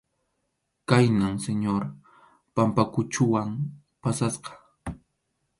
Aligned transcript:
Khaynam 0.89 1.35
Señor 1.45 1.83
Pampakʼuchuwan 2.53 3.49
pasasqa. 4.01 4.51